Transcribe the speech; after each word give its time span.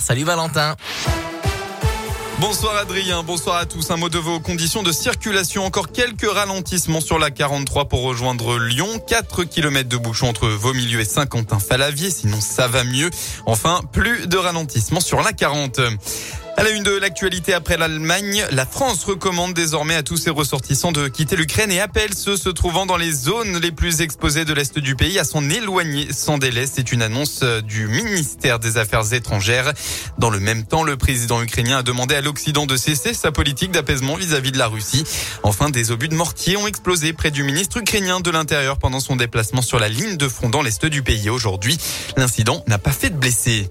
Salut 0.00 0.22
Valentin. 0.22 0.76
Bonsoir 2.38 2.76
Adrien, 2.76 3.24
bonsoir 3.24 3.56
à 3.56 3.66
tous. 3.66 3.90
Un 3.90 3.96
mot 3.96 4.08
de 4.08 4.16
vos 4.16 4.38
conditions 4.38 4.84
de 4.84 4.92
circulation. 4.92 5.64
Encore 5.64 5.90
quelques 5.90 6.30
ralentissements 6.30 7.00
sur 7.00 7.18
la 7.18 7.32
43 7.32 7.88
pour 7.88 8.02
rejoindre 8.02 8.60
Lyon. 8.60 9.00
4 9.08 9.42
km 9.42 9.88
de 9.88 9.96
bouchon 9.96 10.28
entre 10.28 10.46
Vaumilieu 10.46 11.00
et 11.00 11.04
Saint-Quentin-Falavier. 11.04 12.12
Sinon, 12.12 12.40
ça 12.40 12.68
va 12.68 12.84
mieux. 12.84 13.10
Enfin, 13.44 13.80
plus 13.90 14.28
de 14.28 14.36
ralentissements 14.36 15.00
sur 15.00 15.20
la 15.20 15.32
40. 15.32 15.80
À 16.58 16.62
la 16.62 16.70
une 16.70 16.82
de 16.82 16.96
l'actualité 16.96 17.52
après 17.52 17.76
l'Allemagne, 17.76 18.46
la 18.50 18.64
France 18.64 19.04
recommande 19.04 19.52
désormais 19.52 19.94
à 19.94 20.02
tous 20.02 20.16
ses 20.16 20.30
ressortissants 20.30 20.90
de 20.90 21.06
quitter 21.06 21.36
l'Ukraine 21.36 21.70
et 21.70 21.80
appelle 21.80 22.14
ceux 22.14 22.38
se 22.38 22.48
trouvant 22.48 22.86
dans 22.86 22.96
les 22.96 23.12
zones 23.12 23.58
les 23.58 23.72
plus 23.72 24.00
exposées 24.00 24.46
de 24.46 24.54
l'Est 24.54 24.78
du 24.78 24.96
pays 24.96 25.18
à 25.18 25.24
s'en 25.24 25.50
éloigner 25.50 26.10
sans 26.14 26.38
délai. 26.38 26.66
C'est 26.66 26.92
une 26.92 27.02
annonce 27.02 27.42
du 27.42 27.88
ministère 27.88 28.58
des 28.58 28.78
Affaires 28.78 29.12
étrangères. 29.12 29.74
Dans 30.16 30.30
le 30.30 30.40
même 30.40 30.64
temps, 30.64 30.82
le 30.82 30.96
président 30.96 31.42
ukrainien 31.42 31.78
a 31.78 31.82
demandé 31.82 32.14
à 32.14 32.22
l'Occident 32.22 32.64
de 32.64 32.78
cesser 32.78 33.12
sa 33.12 33.32
politique 33.32 33.70
d'apaisement 33.70 34.14
vis-à-vis 34.14 34.52
de 34.52 34.58
la 34.58 34.68
Russie. 34.68 35.04
Enfin, 35.42 35.68
des 35.68 35.90
obus 35.90 36.08
de 36.08 36.14
mortier 36.14 36.56
ont 36.56 36.66
explosé 36.66 37.12
près 37.12 37.30
du 37.30 37.42
ministre 37.42 37.76
ukrainien 37.76 38.20
de 38.20 38.30
l'Intérieur 38.30 38.78
pendant 38.78 39.00
son 39.00 39.16
déplacement 39.16 39.60
sur 39.60 39.78
la 39.78 39.90
ligne 39.90 40.16
de 40.16 40.26
front 40.26 40.48
dans 40.48 40.62
l'Est 40.62 40.86
du 40.86 41.02
pays 41.02 41.28
aujourd'hui. 41.28 41.76
L'incident 42.16 42.64
n'a 42.66 42.78
pas 42.78 42.92
fait 42.92 43.10
de 43.10 43.16
blessés. 43.16 43.68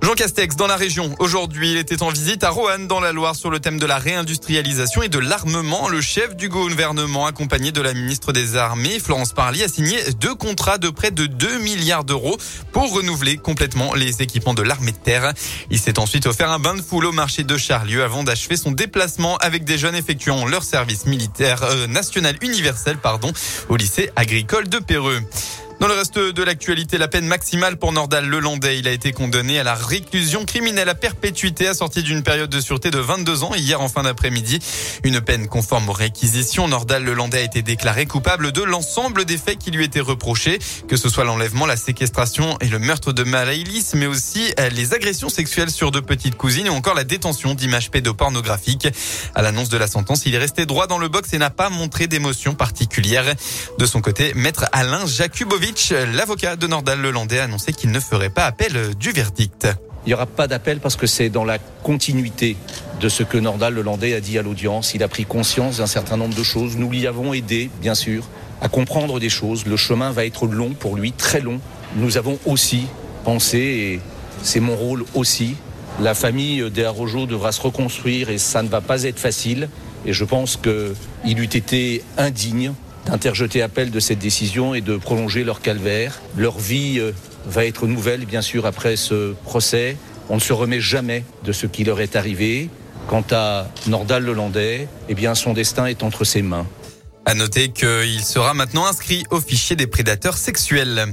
Jean 0.00 0.14
Castex 0.14 0.56
dans 0.56 0.68
la 0.68 0.76
région. 0.76 1.14
Aujourd'hui, 1.18 1.72
il 1.72 1.76
était 1.76 2.02
en 2.02 2.10
visite 2.10 2.44
à 2.44 2.50
Roanne 2.50 2.86
dans 2.86 3.00
la 3.00 3.12
Loire 3.12 3.34
sur 3.34 3.50
le 3.50 3.58
thème 3.58 3.78
de 3.78 3.84
la 3.86 3.98
réindustrialisation 3.98 5.02
et 5.02 5.08
de 5.08 5.18
l'armement. 5.18 5.88
Le 5.88 6.00
chef 6.00 6.36
du 6.36 6.48
gouvernement, 6.48 7.26
accompagné 7.26 7.72
de 7.72 7.80
la 7.80 7.92
ministre 7.94 8.32
des 8.32 8.56
Armées, 8.56 9.00
Florence 9.00 9.32
Parly, 9.32 9.62
a 9.62 9.68
signé 9.68 9.98
deux 10.20 10.34
contrats 10.34 10.78
de 10.78 10.88
près 10.88 11.10
de 11.10 11.26
2 11.26 11.58
milliards 11.58 12.04
d'euros 12.04 12.38
pour 12.72 12.92
renouveler 12.92 13.36
complètement 13.36 13.94
les 13.94 14.22
équipements 14.22 14.54
de 14.54 14.62
l'armée 14.62 14.92
de 14.92 14.96
terre. 14.96 15.32
Il 15.70 15.78
s'est 15.78 15.98
ensuite 15.98 16.26
offert 16.26 16.50
un 16.50 16.58
bain 16.58 16.74
de 16.74 16.82
foule 16.82 17.06
au 17.06 17.12
marché 17.12 17.42
de 17.42 17.56
Charlieu 17.56 18.04
avant 18.04 18.22
d'achever 18.22 18.56
son 18.56 18.70
déplacement 18.70 19.36
avec 19.38 19.64
des 19.64 19.78
jeunes 19.78 19.96
effectuant 19.96 20.46
leur 20.46 20.62
service 20.62 21.06
militaire 21.06 21.64
euh, 21.64 21.86
national 21.86 22.36
universel, 22.40 22.98
pardon, 22.98 23.32
au 23.68 23.76
lycée 23.76 24.10
agricole 24.16 24.68
de 24.68 24.78
Péreux. 24.78 25.20
Dans 25.80 25.86
le 25.86 25.94
reste 25.94 26.18
de 26.18 26.42
l'actualité, 26.42 26.98
la 26.98 27.06
peine 27.06 27.28
maximale 27.28 27.76
pour 27.76 27.92
Nordal 27.92 28.26
Lelandais. 28.26 28.80
Il 28.80 28.88
a 28.88 28.90
été 28.90 29.12
condamné 29.12 29.60
à 29.60 29.62
la 29.62 29.76
réclusion 29.76 30.44
criminelle 30.44 30.88
à 30.88 30.96
perpétuité 30.96 31.68
assortie 31.68 32.02
d'une 32.02 32.24
période 32.24 32.50
de 32.50 32.60
sûreté 32.60 32.90
de 32.90 32.98
22 32.98 33.44
ans 33.44 33.54
hier 33.54 33.80
en 33.80 33.88
fin 33.88 34.02
d'après-midi. 34.02 34.58
Une 35.04 35.20
peine 35.20 35.46
conforme 35.46 35.88
aux 35.88 35.92
réquisitions. 35.92 36.66
Nordal 36.66 37.04
Lelandais 37.04 37.38
a 37.38 37.42
été 37.42 37.62
déclaré 37.62 38.06
coupable 38.06 38.50
de 38.50 38.62
l'ensemble 38.62 39.24
des 39.24 39.38
faits 39.38 39.58
qui 39.58 39.70
lui 39.70 39.84
étaient 39.84 40.00
reprochés, 40.00 40.58
que 40.88 40.96
ce 40.96 41.08
soit 41.08 41.22
l'enlèvement, 41.22 41.64
la 41.64 41.76
séquestration 41.76 42.58
et 42.60 42.66
le 42.66 42.80
meurtre 42.80 43.12
de 43.12 43.22
Malaïlis, 43.22 43.92
mais 43.94 44.06
aussi 44.06 44.52
euh, 44.58 44.70
les 44.70 44.94
agressions 44.94 45.28
sexuelles 45.28 45.70
sur 45.70 45.92
deux 45.92 46.02
petites 46.02 46.36
cousines 46.36 46.68
ou 46.68 46.72
encore 46.72 46.94
la 46.94 47.04
détention 47.04 47.54
d'images 47.54 47.92
pédopornographiques. 47.92 48.88
À 49.36 49.42
l'annonce 49.42 49.68
de 49.68 49.76
la 49.76 49.86
sentence, 49.86 50.26
il 50.26 50.34
est 50.34 50.38
resté 50.38 50.66
droit 50.66 50.88
dans 50.88 50.98
le 50.98 51.06
box 51.06 51.32
et 51.34 51.38
n'a 51.38 51.50
pas 51.50 51.70
montré 51.70 52.08
d'émotion 52.08 52.56
particulière. 52.56 53.32
De 53.78 53.86
son 53.86 54.00
côté, 54.00 54.32
maître 54.34 54.64
Alain 54.72 55.06
L'avocat 56.14 56.56
de 56.56 56.66
Nordal 56.66 56.98
Lelandais, 56.98 57.40
a 57.40 57.44
annoncé 57.44 57.72
qu'il 57.74 57.90
ne 57.90 58.00
ferait 58.00 58.30
pas 58.30 58.46
appel 58.46 58.94
du 58.94 59.10
verdict. 59.10 59.68
Il 60.06 60.08
n'y 60.08 60.14
aura 60.14 60.24
pas 60.24 60.46
d'appel 60.46 60.80
parce 60.80 60.96
que 60.96 61.06
c'est 61.06 61.28
dans 61.28 61.44
la 61.44 61.58
continuité 61.58 62.56
de 63.00 63.08
ce 63.10 63.22
que 63.22 63.36
Nordal 63.36 63.74
Lelandais 63.74 64.14
a 64.14 64.20
dit 64.20 64.38
à 64.38 64.42
l'audience. 64.42 64.94
Il 64.94 65.02
a 65.02 65.08
pris 65.08 65.26
conscience 65.26 65.76
d'un 65.76 65.86
certain 65.86 66.16
nombre 66.16 66.34
de 66.34 66.42
choses. 66.42 66.78
Nous 66.78 66.90
l'y 66.90 67.06
avons 67.06 67.34
aidé, 67.34 67.68
bien 67.82 67.94
sûr, 67.94 68.24
à 68.62 68.70
comprendre 68.70 69.20
des 69.20 69.28
choses. 69.28 69.66
Le 69.66 69.76
chemin 69.76 70.10
va 70.10 70.24
être 70.24 70.46
long 70.46 70.70
pour 70.70 70.96
lui, 70.96 71.12
très 71.12 71.40
long. 71.40 71.60
Nous 71.96 72.16
avons 72.16 72.38
aussi 72.46 72.86
pensé, 73.24 73.58
et 73.58 74.00
c'est 74.42 74.60
mon 74.60 74.74
rôle 74.74 75.04
aussi, 75.14 75.54
la 76.00 76.14
famille 76.14 76.70
des 76.70 76.84
Arrojo 76.84 77.26
devra 77.26 77.52
se 77.52 77.60
reconstruire 77.60 78.30
et 78.30 78.38
ça 78.38 78.62
ne 78.62 78.68
va 78.68 78.80
pas 78.80 79.02
être 79.02 79.18
facile. 79.18 79.68
Et 80.06 80.14
je 80.14 80.24
pense 80.24 80.56
qu'il 80.56 81.38
eût 81.38 81.44
été 81.44 82.02
indigne 82.16 82.72
d'interjeter 83.06 83.62
appel 83.62 83.90
de 83.90 84.00
cette 84.00 84.18
décision 84.18 84.74
et 84.74 84.80
de 84.80 84.96
prolonger 84.96 85.44
leur 85.44 85.60
calvaire. 85.60 86.20
Leur 86.36 86.58
vie 86.58 86.98
euh, 86.98 87.12
va 87.46 87.64
être 87.64 87.86
nouvelle, 87.86 88.26
bien 88.26 88.42
sûr, 88.42 88.66
après 88.66 88.96
ce 88.96 89.32
procès. 89.44 89.96
On 90.28 90.36
ne 90.36 90.40
se 90.40 90.52
remet 90.52 90.80
jamais 90.80 91.24
de 91.44 91.52
ce 91.52 91.66
qui 91.66 91.84
leur 91.84 92.00
est 92.00 92.16
arrivé. 92.16 92.68
Quant 93.08 93.24
à 93.30 93.68
Nordal 93.86 94.24
Lelandais, 94.24 94.88
eh 95.08 95.14
bien, 95.14 95.34
son 95.34 95.54
destin 95.54 95.86
est 95.86 96.02
entre 96.02 96.24
ses 96.24 96.42
mains. 96.42 96.66
À 97.24 97.34
noter 97.34 97.70
qu'il 97.70 98.22
sera 98.22 98.54
maintenant 98.54 98.86
inscrit 98.86 99.24
au 99.30 99.40
fichier 99.40 99.76
des 99.76 99.86
prédateurs 99.86 100.36
sexuels. 100.36 101.06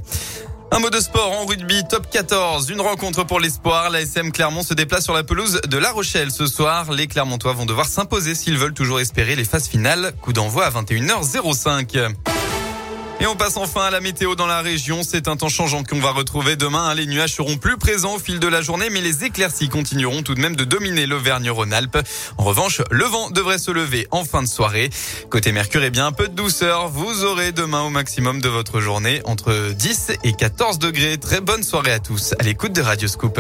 Un 0.75 0.80
mot 0.80 0.90
de 0.90 1.00
sport 1.00 1.31
en 1.31 1.46
rugby, 1.46 1.86
top 1.90 2.09
14. 2.09 2.69
Une 2.69 2.81
rencontre 2.81 3.24
pour 3.24 3.40
l'espoir. 3.40 3.90
La 3.91 4.02
SM 4.02 4.34
Clermont 4.34 4.62
se 4.62 4.74
déplace 4.74 5.06
sur 5.06 5.13
la 5.13 5.24
pelouse 5.24 5.62
de 5.66 5.78
La 5.78 5.90
Rochelle 5.94 6.31
ce 6.31 6.47
soir. 6.47 6.91
Les 6.91 7.08
Clermontois 7.08 7.53
vont 7.53 7.66
devoir 7.66 7.86
s'imposer 7.86 8.36
s'ils 8.36 8.58
veulent 8.58 8.74
toujours 8.74 9.00
espérer 9.00 9.38
les 9.38 9.46
phases 9.46 9.69
finales. 9.69 10.12
Coup 10.22 10.34
d'envoi 10.34 10.66
à 10.66 10.72
21h05. 10.72 12.34
Et 13.22 13.28
on 13.28 13.36
passe 13.36 13.58
enfin 13.58 13.86
à 13.86 13.92
la 13.92 14.02
météo 14.02 14.36
dans 14.36 14.46
la 14.46 14.62
région. 14.62 15.02
C'est 15.02 15.28
un 15.28 15.38
temps 15.38 15.50
changeant 15.50 15.84
qu'on 15.84 16.00
va 16.00 16.12
retrouver 16.12 16.56
demain. 16.56 16.94
Les 16.94 17.06
nuages 17.06 17.34
seront 17.34 17.58
plus 17.58 17.78
présents 17.78 18.16
au 18.16 18.20
fil 18.20 18.40
de 18.40 18.48
la 18.48 18.62
journée, 18.62 18.90
mais 18.92 19.02
les 19.02 19.24
éclaircies 19.24 19.70
continueront 19.70 20.22
tout 20.22 20.36
de 20.36 20.42
même 20.42 20.56
de 20.56 20.66
dominer 20.66 21.06
l'Auvergne-Rhône-Alpes. 21.06 21.98
En 22.38 22.44
revanche, 22.44 22.81
le 22.92 23.06
vent 23.06 23.30
devrait 23.30 23.58
se 23.58 23.72
lever 23.72 24.08
en 24.12 24.26
fin 24.26 24.44
de 24.44 24.48
soirée. 24.48 24.90
Côté 25.30 25.52
Mercure, 25.52 25.84
eh 25.84 25.90
bien, 25.90 26.08
un 26.08 26.12
peu 26.12 26.28
de 26.28 26.34
douceur. 26.34 26.90
Vous 26.90 27.24
aurez 27.24 27.52
demain 27.52 27.84
au 27.84 27.90
maximum 27.90 28.42
de 28.42 28.50
votre 28.50 28.81
journée 28.81 29.22
entre 29.26 29.72
10 29.72 30.12
et 30.24 30.34
14 30.34 30.80
degrés. 30.80 31.18
Très 31.18 31.42
bonne 31.42 31.64
soirée 31.64 31.94
à 31.94 32.00
tous 32.00 32.34
à 32.38 32.44
l'écoute 32.44 32.74
de 32.74 32.82
Radio 32.82 33.08
Scoop. 33.08 33.40